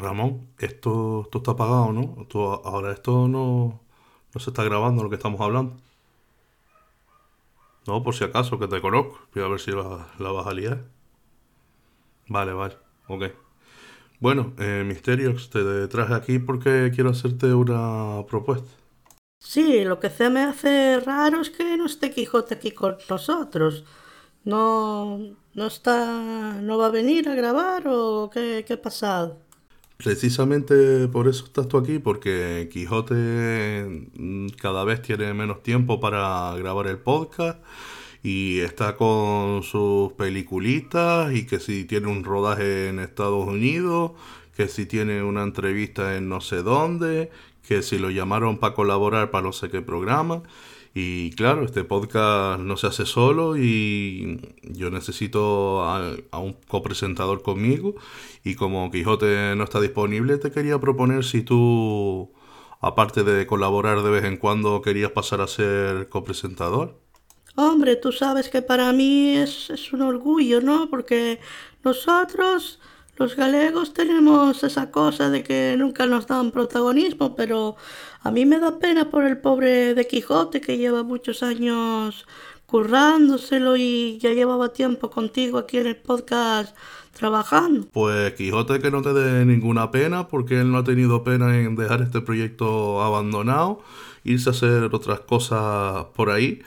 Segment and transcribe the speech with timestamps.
[0.00, 2.26] Ramón, esto, esto está apagado, ¿no?
[2.64, 3.80] ahora esto no,
[4.34, 5.76] no se está grabando lo que estamos hablando.
[7.86, 9.18] No, por si acaso, que te conozco.
[9.34, 10.84] Voy a ver si la, vas a liar.
[12.28, 12.76] Vale, vale,
[13.08, 13.24] ok.
[14.20, 18.68] Bueno, eh, Misterios, te traje aquí porque quiero hacerte una propuesta.
[19.40, 23.84] Sí, lo que se me hace raro es que no esté Quijote aquí con nosotros.
[24.44, 25.18] No,
[25.54, 29.38] no está, no va a venir a grabar o qué, qué ha pasado.
[30.02, 36.54] Precisamente por eso estás tú aquí, porque Quijote mm, cada vez tiene menos tiempo para
[36.56, 37.62] grabar el podcast
[38.22, 44.12] y está con sus peliculitas y que si tiene un rodaje en Estados Unidos,
[44.56, 47.30] que si tiene una entrevista en no sé dónde,
[47.66, 50.42] que si lo llamaron para colaborar para no sé qué programa.
[50.92, 57.94] Y claro, este podcast no se hace solo y yo necesito a, un copresentador conmigo.
[58.42, 62.32] Y como Quijote no está disponible, te quería proponer si tú,
[62.80, 66.98] aparte de colaborar de vez en cuando, querías pasar a ser copresentador.
[67.54, 70.90] Hombre, tú sabes que para mí es, es un orgullo, ¿no?
[70.90, 71.38] Porque
[71.84, 72.80] nosotros
[73.20, 77.76] los galegos tenemos esa cosa de que nunca nos dan protagonismo, pero
[78.22, 82.26] a mí me da pena por el pobre de Quijote que lleva muchos años
[82.64, 86.74] currándoselo y ya llevaba tiempo contigo aquí en el podcast
[87.12, 87.88] trabajando.
[87.92, 91.76] Pues Quijote que no te dé ninguna pena porque él no ha tenido pena en
[91.76, 93.82] dejar este proyecto abandonado,
[94.24, 96.62] irse a hacer otras cosas por ahí.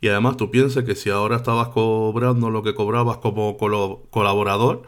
[0.00, 4.82] Y además tú piensas que si ahora estabas cobrando lo que cobrabas como colaborador,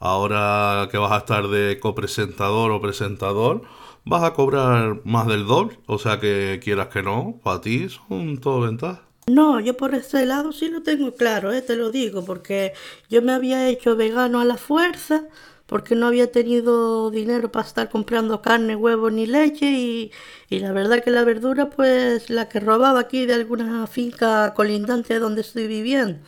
[0.00, 3.62] Ahora que vas a estar de copresentador o presentador,
[4.04, 5.78] vas a cobrar más del doble.
[5.86, 9.02] O sea que quieras que no, para ti son todo ventajas.
[9.26, 11.62] No, yo por ese lado sí lo tengo claro, ¿eh?
[11.62, 12.72] te lo digo, porque
[13.08, 15.24] yo me había hecho vegano a la fuerza,
[15.66, 20.10] porque no había tenido dinero para estar comprando carne, huevo ni leche y,
[20.48, 25.20] y la verdad que la verdura pues la que robaba aquí de alguna finca colindante
[25.20, 26.18] donde estoy viviendo.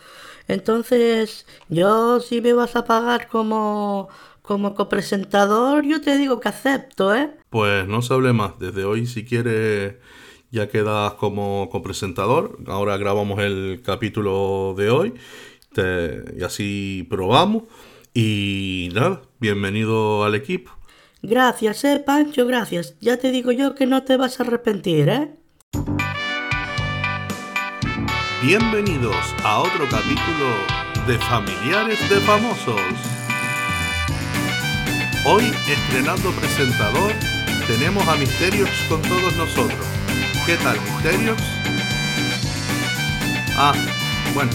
[0.47, 4.09] Entonces, yo si me vas a pagar como,
[4.41, 7.31] como copresentador, yo te digo que acepto, ¿eh?
[7.49, 8.59] Pues no se hable más.
[8.59, 9.95] Desde hoy, si quieres,
[10.51, 12.59] ya quedas como copresentador.
[12.67, 15.13] Ahora grabamos el capítulo de hoy.
[16.37, 17.63] y así probamos.
[18.13, 20.71] Y nada, bienvenido al equipo.
[21.23, 22.95] Gracias, eh, Pancho, gracias.
[22.99, 25.31] Ya te digo yo que no te vas a arrepentir, ¿eh?
[28.43, 30.49] Bienvenidos a otro capítulo
[31.07, 32.81] de Familiares de Famosos.
[35.25, 37.13] Hoy, estrenando presentador,
[37.67, 39.79] tenemos a Misterios con todos nosotros.
[40.45, 41.37] ¿Qué tal, Misterios?
[43.55, 43.71] Ah,
[44.33, 44.51] bueno,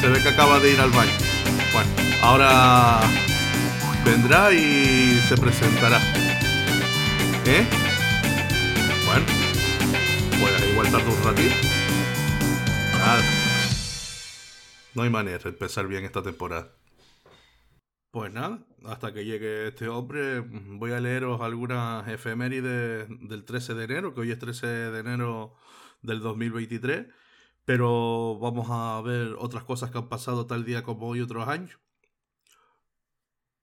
[0.00, 1.10] se ve que acaba de ir al baño.
[1.72, 1.90] Bueno,
[2.22, 3.00] ahora
[4.04, 5.98] vendrá y se presentará.
[7.46, 7.66] ¿Eh?
[9.06, 9.26] Bueno,
[10.38, 11.81] pues igual tarda un ratito.
[14.94, 16.72] No hay manera de empezar bien esta temporada.
[18.10, 23.84] Pues nada, hasta que llegue este hombre, voy a leeros algunas efemérides del 13 de
[23.84, 25.56] enero, que hoy es 13 de enero
[26.02, 27.06] del 2023,
[27.64, 31.80] pero vamos a ver otras cosas que han pasado tal día como hoy otros años.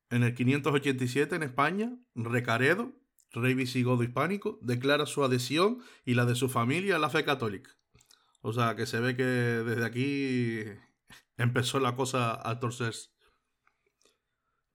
[0.10, 2.92] En el 587 en España, Recaredo,
[3.32, 7.79] rey visigodo hispánico, declara su adhesión y la de su familia a la fe católica.
[8.42, 10.64] O sea, que se ve que desde aquí
[11.38, 13.10] empezó la cosa a torcerse.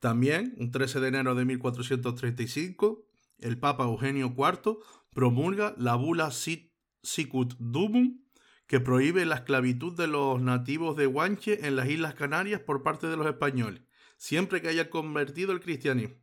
[0.00, 3.06] También, un 13 de enero de 1435,
[3.38, 4.78] el Papa Eugenio IV
[5.14, 8.22] promulga la bula Sicut Dumum,
[8.66, 13.06] que prohíbe la esclavitud de los nativos de Guanche en las Islas Canarias por parte
[13.06, 13.82] de los españoles,
[14.16, 16.16] siempre que haya convertido el cristianismo.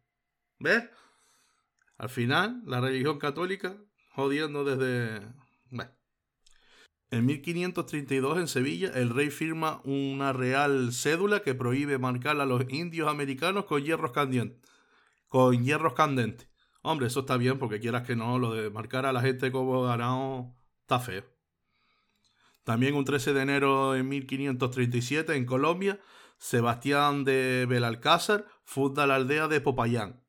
[0.60, 0.90] ¿Ves?
[1.98, 3.78] Al final, la religión católica
[4.12, 5.22] jodiendo desde...
[7.12, 12.64] En 1532 en Sevilla el rey firma una real cédula que prohíbe marcar a los
[12.70, 14.72] indios americanos con hierros candentes.
[15.28, 16.48] Con hierros candentes.
[16.82, 19.84] Hombre, eso está bien porque quieras que no, lo de marcar a la gente como
[19.84, 21.26] ganado está feo.
[22.64, 26.00] También un 13 de enero de 1537 en Colombia,
[26.38, 30.24] Sebastián de Belalcázar funda la aldea de Popayán.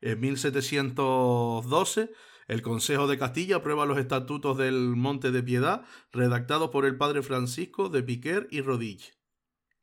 [0.00, 2.12] En 1712
[2.46, 7.22] el Consejo de Castilla aprueba los estatutos del Monte de Piedad, redactados por el padre
[7.22, 9.06] Francisco de Piquer y Rodilla.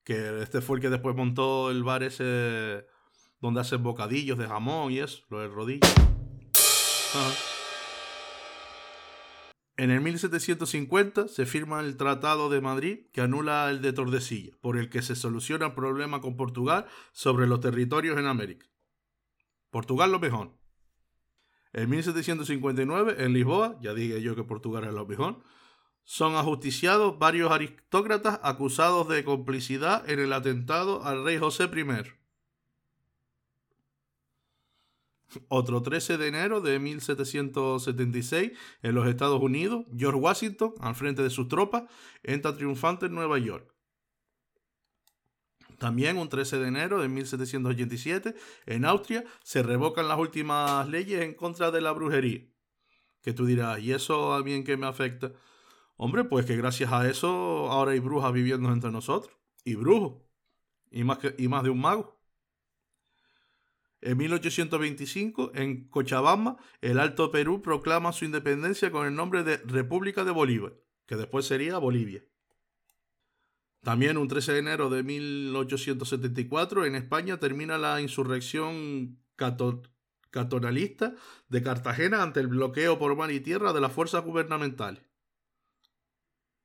[0.04, 2.86] Que este fue el que después montó el bar ese
[3.40, 5.88] donde hacen bocadillos de jamón y eso, lo de Rodilla.
[9.76, 14.78] En el 1750 se firma el Tratado de Madrid que anula el de Tordesillas, por
[14.78, 18.68] el que se soluciona el problema con Portugal sobre los territorios en América.
[19.70, 20.63] Portugal lo mejor.
[21.74, 25.42] En 1759, en Lisboa, ya dije yo que Portugal es lo mejor,
[26.04, 31.86] son ajusticiados varios aristócratas acusados de complicidad en el atentado al rey José I.
[35.48, 38.52] Otro 13 de enero de 1776,
[38.84, 41.86] en los Estados Unidos, George Washington, al frente de sus tropas,
[42.22, 43.73] entra triunfante en Nueva York.
[45.84, 48.36] También un 13 de enero de 1787,
[48.68, 52.48] en Austria, se revocan las últimas leyes en contra de la brujería.
[53.22, 55.34] Que tú dirás, ¿y eso a mí en qué me afecta?
[55.98, 57.28] Hombre, pues que gracias a eso
[57.70, 59.36] ahora hay brujas viviendo entre nosotros.
[59.66, 60.22] Y brujos.
[60.90, 62.18] Y más, y más de un mago.
[64.00, 70.24] En 1825, en Cochabamba, el Alto Perú proclama su independencia con el nombre de República
[70.24, 70.76] de Bolívar,
[71.06, 72.24] que después sería Bolivia.
[73.84, 79.20] También un 13 de enero de 1874, en España termina la insurrección
[80.32, 81.16] catonalista
[81.50, 85.04] de Cartagena ante el bloqueo por mar y tierra de las fuerzas gubernamentales.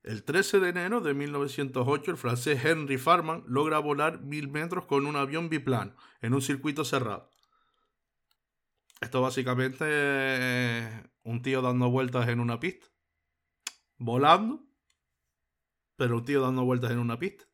[0.01, 5.05] El 13 de enero de 1908, el francés Henry Farman logra volar mil metros con
[5.05, 7.29] un avión biplano en un circuito cerrado.
[9.01, 9.83] Esto básicamente
[10.77, 12.87] es un tío dando vueltas en una pista.
[13.97, 14.68] Volando,
[15.99, 17.45] pero un tío dando vueltas en una pista.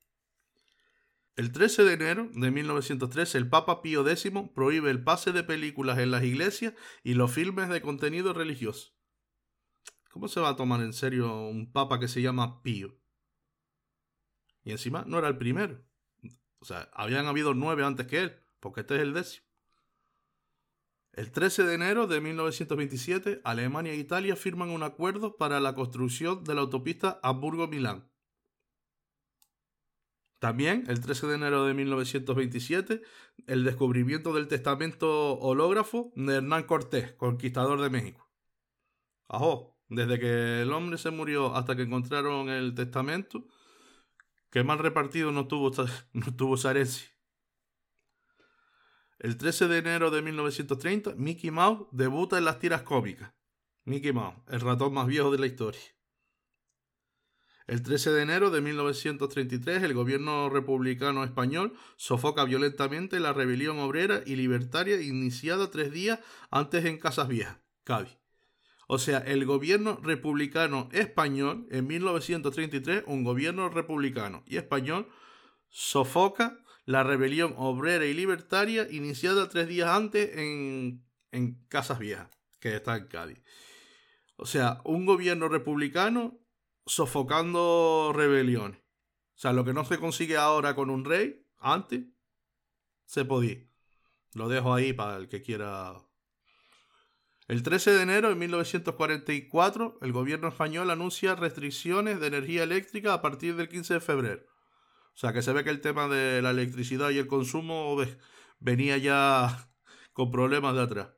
[1.36, 5.98] El 13 de enero de 1913, el Papa Pío X prohíbe el pase de películas
[5.98, 8.94] en las iglesias y los filmes de contenido religioso.
[10.12, 12.96] ¿Cómo se va a tomar en serio un papa que se llama Pío?
[14.64, 15.84] Y encima no era el primero.
[16.60, 19.46] O sea, habían habido nueve antes que él, porque este es el décimo.
[21.14, 26.44] El 13 de enero de 1927, Alemania e Italia firman un acuerdo para la construcción
[26.44, 28.10] de la autopista Hamburgo-Milán.
[30.46, 33.02] También, el 13 de enero de 1927,
[33.48, 38.30] el descubrimiento del testamento hológrafo de Hernán Cortés, conquistador de México.
[39.28, 43.48] Ajo, desde que el hombre se murió hasta que encontraron el testamento,
[44.52, 45.72] que mal repartido no tuvo,
[46.14, 46.58] no tuvo
[49.18, 53.34] El 13 de enero de 1930, Mickey Mouse debuta en las tiras cómicas.
[53.84, 55.95] Mickey Mouse, el ratón más viejo de la historia.
[57.68, 64.22] El 13 de enero de 1933, el gobierno republicano español sofoca violentamente la rebelión obrera
[64.24, 66.20] y libertaria iniciada tres días
[66.52, 68.20] antes en Casas Viejas, Cádiz.
[68.88, 75.10] O sea, el gobierno republicano español, en 1933, un gobierno republicano y español
[75.70, 82.30] sofoca la rebelión obrera y libertaria iniciada tres días antes en, en Casas Viejas,
[82.60, 83.42] que está en Cádiz.
[84.36, 86.45] O sea, un gobierno republicano
[86.86, 88.80] sofocando rebeliones.
[88.80, 92.06] O sea, lo que no se consigue ahora con un rey, antes,
[93.06, 93.68] se podía.
[94.34, 95.96] Lo dejo ahí para el que quiera
[97.48, 103.22] el 13 de enero de 1944, el gobierno español anuncia restricciones de energía eléctrica a
[103.22, 104.44] partir del 15 de febrero.
[105.14, 107.98] O sea que se ve que el tema de la electricidad y el consumo
[108.60, 109.70] venía ya
[110.14, 111.10] con problemas de atrás.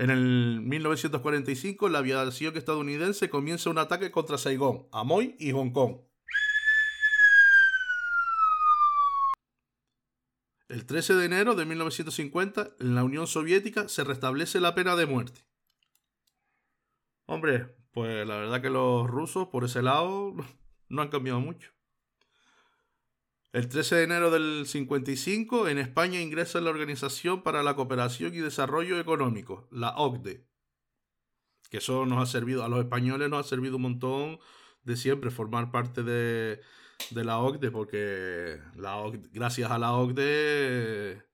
[0.00, 5.98] En el 1945, la aviación estadounidense comienza un ataque contra Saigón, Amoy y Hong Kong.
[10.70, 15.04] El 13 de enero de 1950, en la Unión Soviética se restablece la pena de
[15.04, 15.44] muerte.
[17.26, 20.34] Hombre, pues la verdad que los rusos por ese lado
[20.88, 21.72] no han cambiado mucho.
[23.52, 28.38] El 13 de enero del 55, en España ingresa la Organización para la Cooperación y
[28.38, 30.46] Desarrollo Económico, la OCDE.
[31.68, 34.38] Que eso nos ha servido, a los españoles nos ha servido un montón
[34.84, 36.60] de siempre formar parte de,
[37.10, 39.02] de la OCDE, porque la
[39.32, 41.24] gracias a la OCDE,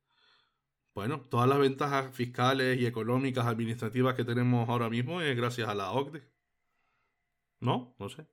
[0.94, 5.74] bueno, todas las ventajas fiscales y económicas, administrativas que tenemos ahora mismo es gracias a
[5.74, 6.22] la OCDE.
[7.60, 7.94] ¿No?
[7.98, 8.26] No sé.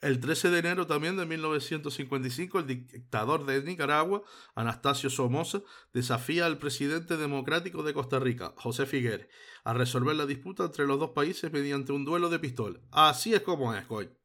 [0.00, 4.22] El 13 de enero también de 1955, el dictador de Nicaragua,
[4.54, 5.62] Anastasio Somoza,
[5.92, 9.26] desafía al presidente democrático de Costa Rica, José Figueres,
[9.64, 12.78] a resolver la disputa entre los dos países mediante un duelo de pistola.
[12.92, 14.16] Así es como es, coño.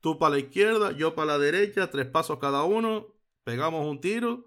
[0.00, 3.08] Tú para la izquierda, yo para la derecha, tres pasos cada uno,
[3.44, 4.46] pegamos un tiro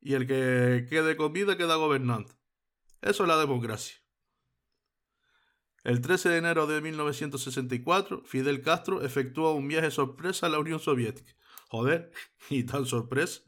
[0.00, 2.32] y el que quede con vida queda gobernando.
[3.02, 4.03] Eso es la democracia.
[5.84, 10.80] El 13 de enero de 1964, Fidel Castro efectúa un viaje sorpresa a la Unión
[10.80, 11.34] Soviética.
[11.68, 12.10] Joder,
[12.50, 13.42] y tan sorpresa,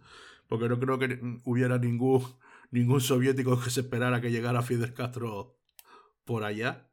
[0.46, 2.22] porque no creo que hubiera ningún,
[2.70, 5.58] ningún soviético que se esperara que llegara Fidel Castro
[6.24, 6.90] por allá.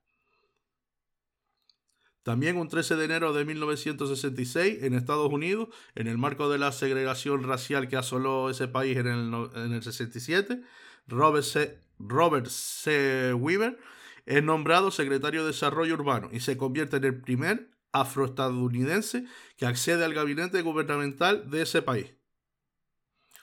[2.23, 6.71] También un 13 de enero de 1966, en Estados Unidos, en el marco de la
[6.71, 10.61] segregación racial que asoló ese país en el, en el 67,
[11.07, 11.81] Robert C.
[11.99, 13.33] Robert C.
[13.33, 13.77] Weaver,
[14.25, 19.25] es nombrado secretario de Desarrollo Urbano y se convierte en el primer afroestadounidense
[19.57, 22.15] que accede al gabinete gubernamental de ese país.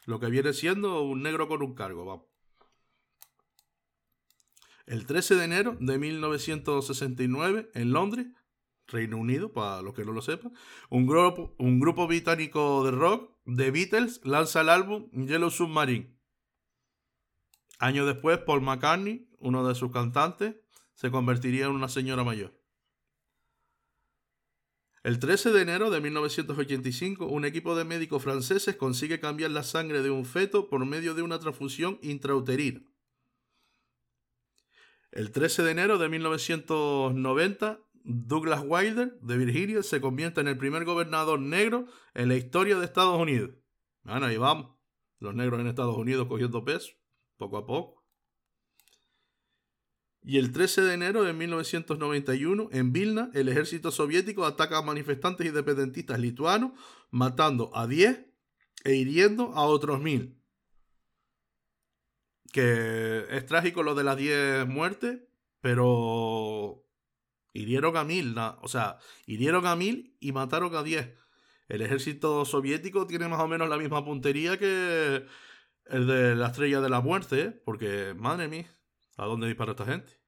[0.06, 2.28] Lo que viene siendo un negro con un cargo.
[4.86, 8.26] El 13 de enero de 1969, en Londres,
[8.88, 10.52] Reino Unido, para los que no lo sepan,
[10.88, 16.18] un grupo, un grupo británico de rock, The Beatles, lanza el álbum Yellow Submarine.
[17.78, 20.56] Años después, Paul McCartney, uno de sus cantantes,
[21.00, 22.52] se convertiría en una señora mayor.
[25.02, 30.02] El 13 de enero de 1985, un equipo de médicos franceses consigue cambiar la sangre
[30.02, 32.82] de un feto por medio de una transfusión intrauterina.
[35.10, 40.84] El 13 de enero de 1990, Douglas Wilder de Virginia se convierte en el primer
[40.84, 43.52] gobernador negro en la historia de Estados Unidos.
[44.02, 44.76] Bueno, ahí vamos.
[45.18, 46.92] Los negros en Estados Unidos cogiendo peso,
[47.38, 47.99] poco a poco.
[50.22, 55.46] Y el 13 de enero de 1991, en Vilna, el ejército soviético ataca a manifestantes
[55.46, 56.72] independentistas lituanos,
[57.10, 58.26] matando a 10
[58.84, 60.38] e hiriendo a otros 1000.
[62.52, 65.20] Que es trágico lo de las 10 muertes,
[65.60, 66.84] pero
[67.52, 71.14] hirieron a 1000, o sea, hirieron a 1000 y mataron a 10.
[71.68, 75.24] El ejército soviético tiene más o menos la misma puntería que
[75.86, 78.79] el de la estrella de la muerte, porque madre mía.
[79.20, 80.18] ¿A dónde dispara esta gente?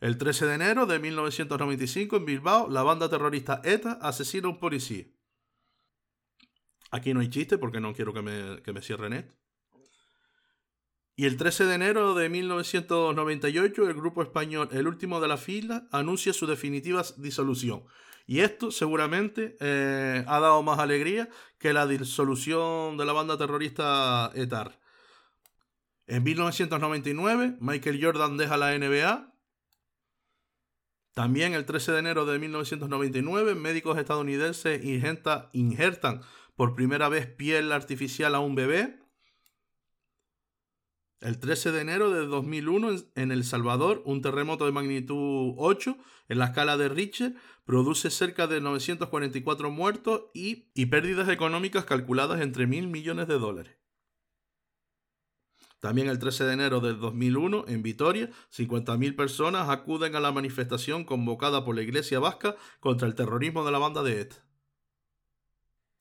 [0.00, 4.58] El 13 de enero de 1995 en Bilbao, la banda terrorista ETA asesina a un
[4.58, 5.04] policía.
[6.90, 9.36] Aquí no hay chiste porque no quiero que me, que me cierren esto.
[11.14, 15.86] Y el 13 de enero de 1998, el grupo español El último de la fila
[15.92, 17.84] anuncia su definitiva disolución.
[18.26, 21.28] Y esto seguramente eh, ha dado más alegría
[21.58, 24.81] que la disolución de la banda terrorista ETAR.
[26.06, 29.32] En 1999, Michael Jordan deja la NBA.
[31.14, 34.84] También el 13 de enero de 1999, médicos estadounidenses
[35.52, 36.22] injertan
[36.56, 38.98] por primera vez piel artificial a un bebé.
[41.20, 45.96] El 13 de enero de 2001, en El Salvador, un terremoto de magnitud 8
[46.28, 52.40] en la escala de Richter produce cerca de 944 muertos y, y pérdidas económicas calculadas
[52.40, 53.81] entre mil millones de dólares.
[55.82, 61.02] También el 13 de enero del 2001, en Vitoria, 50.000 personas acuden a la manifestación
[61.02, 64.36] convocada por la Iglesia Vasca contra el terrorismo de la banda de ETA.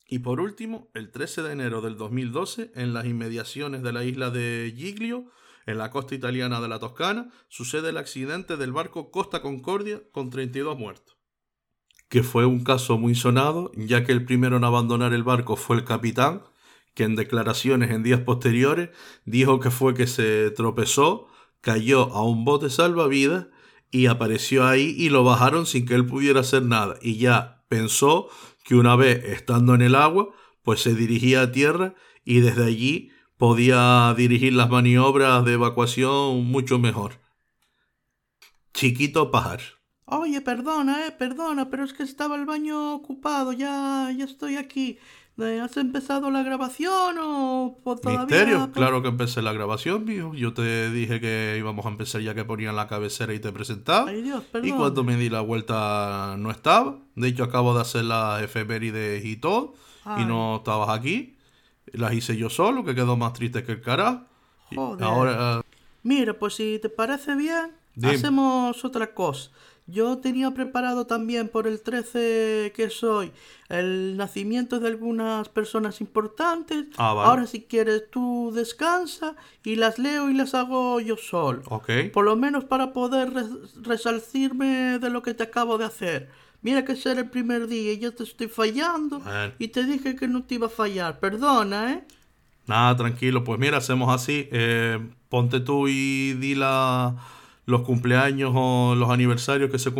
[0.07, 4.29] Y por último, el 13 de enero del 2012, en las inmediaciones de la isla
[4.29, 5.31] de Giglio,
[5.65, 10.29] en la costa italiana de la Toscana, sucede el accidente del barco Costa Concordia con
[10.29, 11.17] 32 muertos.
[12.07, 15.77] Que fue un caso muy sonado, ya que el primero en abandonar el barco fue
[15.77, 16.43] el capitán,
[16.93, 18.89] que en declaraciones en días posteriores
[19.25, 21.27] dijo que fue que se tropezó,
[21.61, 23.47] cayó a un bote salvavidas
[23.91, 26.97] y apareció ahí y lo bajaron sin que él pudiera hacer nada.
[27.01, 28.29] Y ya pensó
[28.63, 30.29] que una vez estando en el agua,
[30.63, 36.79] pues se dirigía a tierra y desde allí podía dirigir las maniobras de evacuación mucho
[36.79, 37.19] mejor.
[38.73, 39.63] Chiquito pájaro.
[40.05, 44.99] Oye, perdona, eh, perdona, pero es que estaba el baño ocupado, ya, ya estoy aquí.
[45.41, 48.19] ¿Has empezado la grabación o todavía?
[48.19, 50.33] Misterio, claro que empecé la grabación, mijo.
[50.33, 54.09] Yo te dije que íbamos a empezar ya que ponían la cabecera y te presentaba.
[54.09, 54.69] Ay, Dios, perdón.
[54.69, 56.97] Y cuando me di la vuelta no estaba.
[57.15, 59.73] De hecho, acabo de hacer las efemérides y todo.
[60.17, 61.37] Y no estabas aquí.
[61.93, 64.21] Las hice yo solo, que quedó más triste que el carajo.
[64.73, 65.05] Joder.
[65.05, 65.61] Ahora.
[66.03, 67.71] Mira, pues si te parece bien,
[68.09, 69.51] hacemos otra cosa.
[69.87, 73.31] Yo tenía preparado también por el 13 que soy
[73.67, 76.85] el nacimiento de algunas personas importantes.
[76.97, 81.63] Ah, Ahora si quieres tú descansa y las leo y las hago yo solo.
[82.13, 83.33] Por lo menos para poder
[83.81, 86.29] resalcirme de lo que te acabo de hacer.
[86.61, 89.21] Mira que ser el primer día y yo te estoy fallando
[89.57, 91.19] y te dije que no te iba a fallar.
[91.19, 92.03] Perdona, ¿eh?
[92.67, 93.43] Nada, tranquilo.
[93.43, 94.47] Pues mira, hacemos así.
[94.51, 97.15] Eh, ponte tú y di la
[97.65, 99.91] los cumpleaños o los aniversarios que se,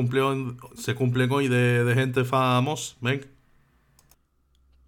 [0.76, 2.96] se cumplen hoy de, gente famosa.
[3.02, 3.26] Venga.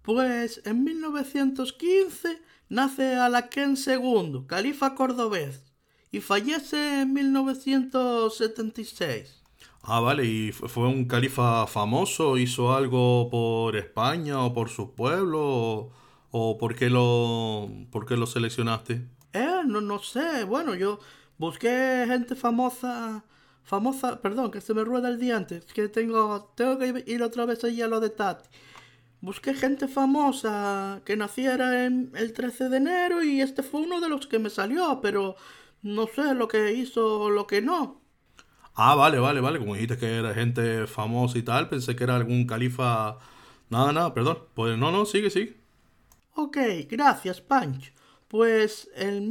[0.02, 5.64] Pues en 1915 nace Alaquén II, califa cordobés,
[6.10, 9.42] y fallece en 1976.
[9.82, 15.90] Ah, vale, y fue un califa famoso, hizo algo por España o por su pueblo,
[16.30, 19.06] o, por, qué lo, por qué lo seleccionaste.
[19.34, 21.00] Eh, no, no sé, bueno, yo
[21.38, 23.24] Busqué gente famosa,
[23.64, 27.64] famosa, perdón, que se me rueda el diente, que tengo, tengo que ir otra vez
[27.64, 28.48] allí a lo de Tati.
[29.20, 34.08] busqué gente famosa que naciera en el 13 de enero y este fue uno de
[34.08, 35.36] los que me salió, pero
[35.82, 38.02] no sé lo que hizo o lo que no.
[38.74, 39.58] Ah, vale, vale, vale.
[39.58, 43.18] Como dijiste que era gente famosa y tal, pensé que era algún califa.
[43.70, 44.38] Nada, nada, perdón.
[44.54, 45.56] Pues no, no, sigue, sigue.
[46.34, 47.92] Ok, gracias, Pancho.
[48.28, 49.30] Pues en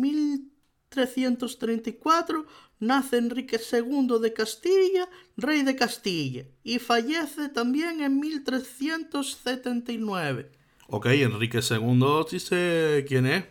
[1.02, 2.46] 1334
[2.80, 10.52] nace Enrique II de Castilla, rey de Castilla, y fallece también en 1379.
[10.88, 13.46] Ok, Enrique II, sí sé quién es.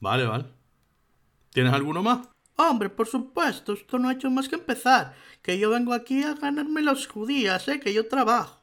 [0.00, 0.44] Vale, vale.
[1.52, 2.28] ¿Tienes alguno más?
[2.56, 6.34] Hombre, por supuesto, esto no ha hecho más que empezar, que yo vengo aquí a
[6.34, 7.78] ganarme las judías, ¿eh?
[7.78, 8.60] que yo trabajo.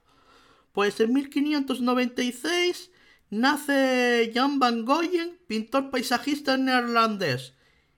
[0.73, 2.91] Pues en 1596
[3.29, 7.53] nace Jan van Goyen, pintor paisajista neerlandés,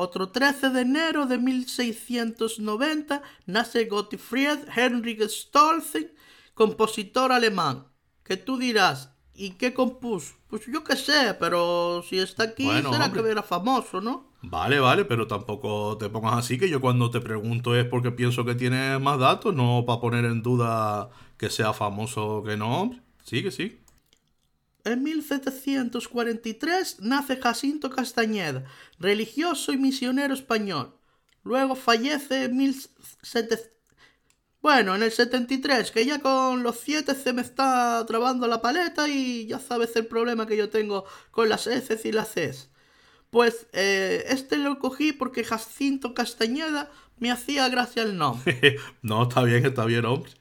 [0.00, 6.14] Otro 13 de enero de 1690 nace Gottfried Heinrich Stolzen,
[6.54, 7.88] compositor alemán.
[8.28, 10.34] Que tú dirás, ¿y qué compuso?
[10.48, 14.28] Pues yo qué sé, pero si está aquí será que era famoso, ¿no?
[14.42, 18.44] Vale, vale, pero tampoco te pongas así, que yo cuando te pregunto es porque pienso
[18.44, 21.08] que tiene más datos, no para poner en duda
[21.38, 22.90] que sea famoso o que no.
[23.24, 23.80] Sí, que sí.
[24.84, 28.64] En 1743 nace Jacinto Castañeda,
[28.98, 30.94] religioso y misionero español.
[31.44, 33.58] Luego fallece en 1700...
[34.70, 39.08] Bueno, en el 73, que ya con los 7 se me está trabando la paleta
[39.08, 42.68] y ya sabes el problema que yo tengo con las S y las S.
[43.30, 48.76] Pues eh, este lo cogí porque Jacinto Castañeda me hacía gracia el nombre.
[49.00, 50.32] no, está bien, está bien, hombre.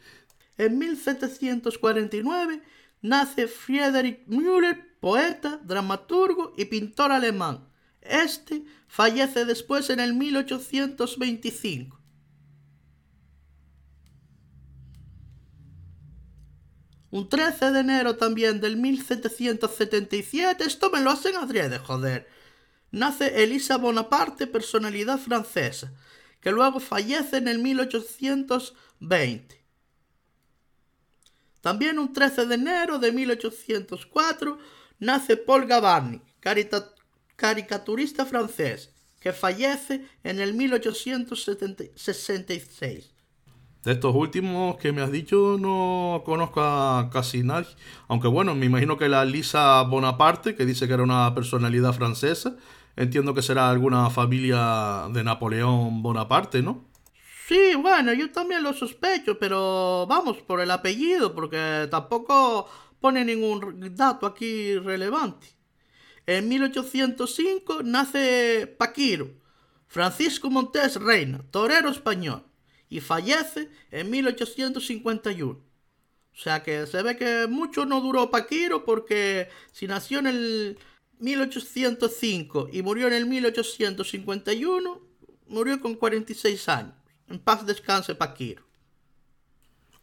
[0.57, 2.61] En 1749
[3.01, 7.69] nace Friedrich Müller, poeta, dramaturgo y pintor alemán.
[8.01, 11.96] Este fallece después en el 1825.
[17.09, 22.27] Un 13 de enero también del 1777, esto me lo hacen de joder.
[22.91, 25.93] Nace Elisa Bonaparte, personalidad francesa,
[26.41, 29.63] que luego fallece en el 1820.
[31.61, 34.57] También un 13 de enero de 1804
[34.99, 36.21] nace Paul Gavarni,
[37.35, 38.89] caricaturista francés,
[39.19, 43.11] que fallece en el 1866.
[43.87, 47.69] De estos últimos que me has dicho no conozco a casi nadie.
[48.09, 52.57] Aunque bueno, me imagino que la Lisa Bonaparte, que dice que era una personalidad francesa,
[52.97, 56.83] entiendo que será alguna familia de Napoleón Bonaparte, ¿no?
[57.47, 62.67] Sí, bueno, yo también lo sospecho, pero vamos por el apellido, porque tampoco
[62.99, 65.47] pone ningún dato aquí relevante.
[66.25, 69.29] En 1805 nace Paquiro,
[69.87, 72.43] Francisco Montes Reina, torero español,
[72.89, 75.51] y fallece en 1851.
[75.51, 80.77] O sea que se ve que mucho no duró Paquiro porque si nació en el
[81.19, 85.01] 1805 y murió en el 1851,
[85.47, 86.93] murió con 46 años.
[87.27, 88.63] En paz descanse, Paquiro.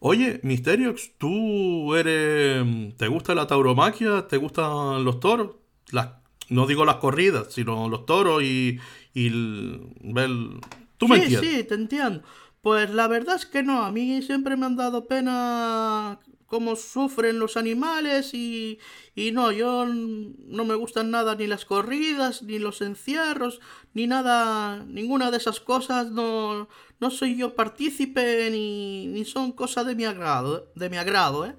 [0.00, 2.62] Oye, Misteriox, ¿tú eres.
[2.96, 4.26] ¿Te gusta la tauromaquia?
[4.28, 5.52] ¿Te gustan los toros?
[5.92, 6.10] Las,
[6.50, 8.78] no digo las corridas, sino los toros y.
[9.14, 10.60] y el,
[10.98, 12.22] ¿Tú me sí, Sí, te entiendo.
[12.64, 17.38] Pues la verdad es que no, a mí siempre me han dado pena cómo sufren
[17.38, 18.78] los animales y,
[19.14, 23.60] y no, yo no me gustan nada ni las corridas, ni los encierros,
[23.92, 26.66] ni nada, ninguna de esas cosas, no,
[27.00, 31.54] no soy yo partícipe ni, ni son cosas de mi agrado, de mi agrado, ¿eh?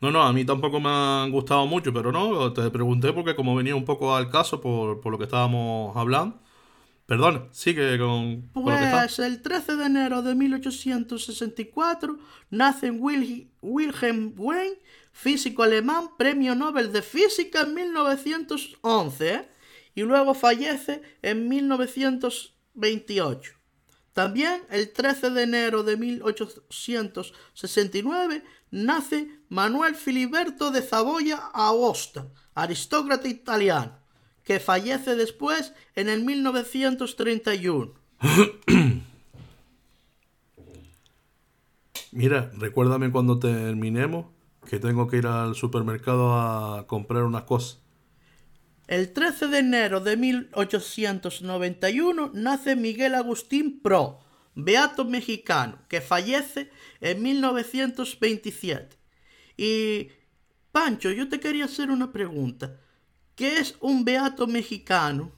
[0.00, 3.54] No, no, a mí tampoco me han gustado mucho, pero no, te pregunté porque como
[3.54, 6.40] venía un poco al caso por, por lo que estábamos hablando,
[7.06, 12.16] Perdón, sigue con, pues el 13 de enero de 1864
[12.50, 14.78] nace Wilhelm Wayne,
[15.10, 19.48] físico alemán, premio Nobel de Física en 1911, ¿eh?
[19.96, 23.54] y luego fallece en 1928.
[24.12, 34.01] También el 13 de enero de 1869 nace Manuel Filiberto de Saboya Aosta, aristócrata italiano
[34.44, 37.92] que fallece después en el 1931.
[42.12, 44.26] Mira, recuérdame cuando terminemos
[44.68, 47.78] que tengo que ir al supermercado a comprar unas cosas.
[48.86, 54.20] El 13 de enero de 1891 nace Miguel Agustín Pro,
[54.54, 58.98] beato mexicano que fallece en 1927.
[59.56, 60.08] Y,
[60.72, 62.76] Pancho, yo te quería hacer una pregunta.
[63.34, 65.32] ¿Qué es un beato mexicano?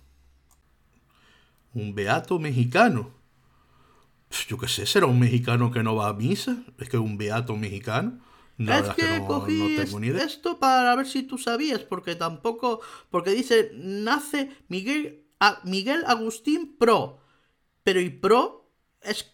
[1.73, 3.11] ¿Un beato mexicano?
[4.49, 6.57] Yo qué sé, será un mexicano que no va a misa.
[6.79, 8.21] Es que un beato mexicano.
[8.57, 9.77] No, es que, no, cogí
[10.17, 12.81] esto para ver si tú sabías, porque tampoco,
[13.11, 15.25] porque dice, nace Miguel,
[15.65, 17.19] Miguel Agustín Pro,
[17.83, 18.71] pero y Pro
[19.03, 19.34] es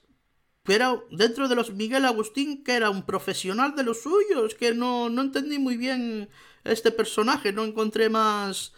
[0.66, 5.08] era dentro de los Miguel Agustín que era un profesional de los suyos, que no,
[5.08, 6.28] no entendí muy bien
[6.64, 8.72] este personaje, no encontré más,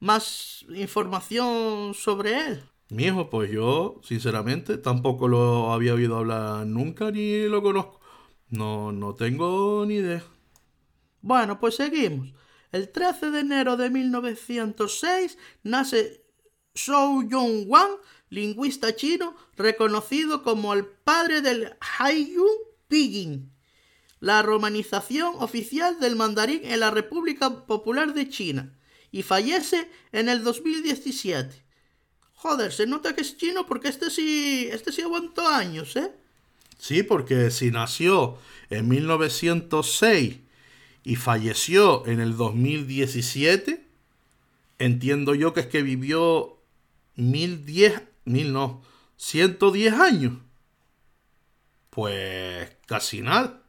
[0.00, 2.64] más información sobre él.
[2.90, 8.00] Mi hijo, pues yo, sinceramente, tampoco lo había oído hablar nunca ni lo conozco.
[8.50, 10.22] No, no tengo ni idea.
[11.22, 12.34] Bueno, pues seguimos.
[12.70, 16.22] El 13 de enero de 1906 nace
[16.74, 17.92] Zhou Yong-wan,
[18.32, 22.48] lingüista chino reconocido como el padre del Haiyun
[22.88, 23.52] Pinyin,
[24.20, 28.72] la romanización oficial del mandarín en la República Popular de China,
[29.10, 31.62] y fallece en el 2017.
[32.32, 36.10] Joder, se nota que es chino porque este sí, este sí aguantó años, ¿eh?
[36.78, 38.38] Sí, porque si nació
[38.70, 40.38] en 1906
[41.04, 43.86] y falleció en el 2017,
[44.78, 46.62] entiendo yo que es que vivió
[47.16, 48.82] 1010, mil no,
[49.16, 50.34] 110 años.
[51.90, 53.62] Pues casi nada.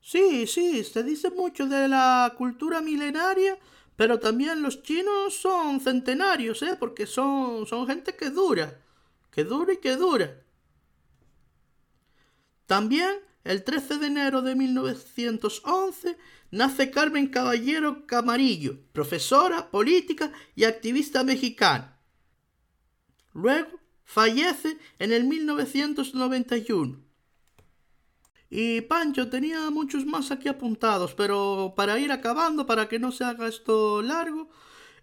[0.00, 3.58] Sí, sí, se dice mucho de la cultura milenaria,
[3.96, 6.76] pero también los chinos son centenarios, ¿eh?
[6.78, 8.80] Porque son, son gente que dura,
[9.30, 10.42] que dura y que dura.
[12.66, 16.16] También, el 13 de enero de 1911,
[16.50, 21.98] nace Carmen Caballero Camarillo, profesora, política y activista mexicana.
[23.34, 27.00] Luego, fallece en el 1991.
[28.50, 33.24] Y Pancho tenía muchos más aquí apuntados, pero para ir acabando, para que no se
[33.24, 34.50] haga esto largo,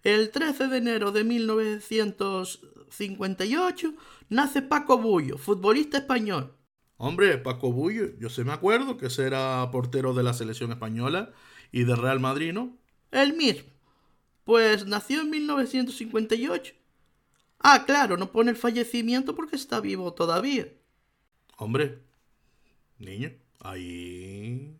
[0.04, 3.94] el 13 de enero de 1958
[4.28, 6.54] nace Paco Bullo, futbolista español.
[6.96, 11.32] Hombre, Paco Bullo, yo se me acuerdo que ese era portero de la selección española
[11.72, 12.78] y de Real Madrid, ¿no?
[13.10, 13.68] El mismo.
[14.44, 16.79] Pues nació en 1958.
[17.60, 20.66] Ah, claro, no pone el fallecimiento porque está vivo todavía.
[21.58, 22.02] Hombre,
[22.98, 24.76] niño, ahí...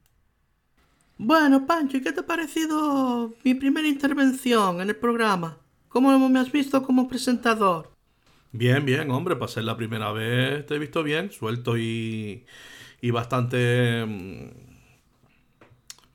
[1.19, 5.59] Bueno, Pancho, ¿y qué te ha parecido mi primera intervención en el programa?
[5.88, 7.90] ¿Cómo me has visto como presentador?
[8.53, 12.47] Bien, bien, hombre, para ser la primera vez te he visto bien, suelto y,
[13.01, 14.51] y bastante mm,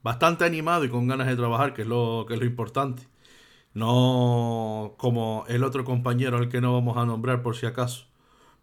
[0.01, 3.07] bastante animado y con ganas de trabajar, que es lo que es lo importante.
[3.75, 8.05] No como el otro compañero al que no vamos a nombrar por si acaso.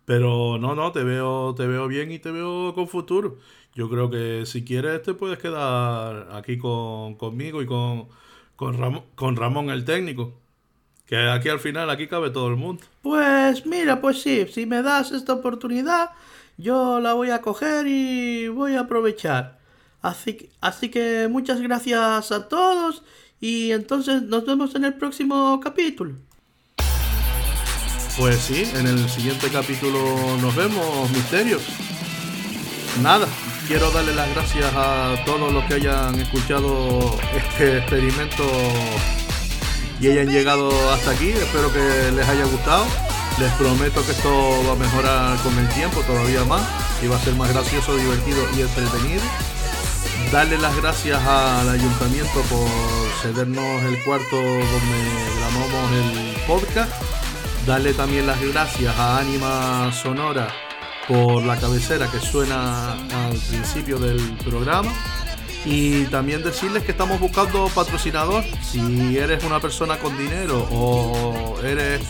[0.05, 3.39] Pero no, no, te veo, te veo bien y te veo con futuro.
[3.75, 8.09] Yo creo que si quieres te puedes quedar aquí con, conmigo y con,
[8.57, 10.33] con, con Ramón el técnico.
[11.07, 12.83] Que aquí al final, aquí cabe todo el mundo.
[13.03, 16.11] Pues mira, pues sí, si me das esta oportunidad,
[16.57, 19.59] yo la voy a coger y voy a aprovechar.
[20.01, 23.05] Así, así que muchas gracias a todos
[23.43, 26.15] y entonces nos vemos en el próximo capítulo.
[28.17, 29.99] Pues sí, en el siguiente capítulo
[30.41, 31.61] nos vemos, misterios.
[33.03, 33.27] Nada,
[33.67, 38.45] quiero darle las gracias a todos los que hayan escuchado este experimento
[40.01, 41.31] y hayan llegado hasta aquí.
[41.31, 42.87] Espero que les haya gustado.
[43.41, 44.31] Les prometo que esto
[44.69, 46.63] va a mejorar con el tiempo todavía más
[47.03, 49.23] y va a ser más gracioso, divertido y entretenido.
[50.33, 52.67] Darle las gracias al ayuntamiento por
[53.21, 54.63] cedernos el cuarto donde
[55.37, 56.91] grabamos el podcast.
[57.67, 60.49] Darle también las gracias a Anima Sonora
[61.07, 64.91] por la cabecera que suena al principio del programa
[65.67, 68.43] y también decirles que estamos buscando patrocinador.
[68.63, 72.01] Si eres una persona con dinero o eres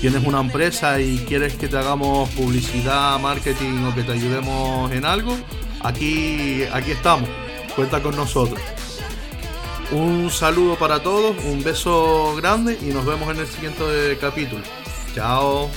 [0.00, 5.04] tienes una empresa y quieres que te hagamos publicidad, marketing o que te ayudemos en
[5.04, 5.36] algo,
[5.82, 7.28] aquí, aquí estamos.
[7.74, 8.60] Cuenta con nosotros.
[9.90, 14.62] Un saludo para todos, un beso grande y nos vemos en el siguiente capítulo.
[15.14, 15.68] Chao.